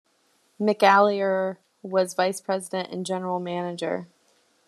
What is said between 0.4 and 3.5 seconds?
McAleer was vice president and general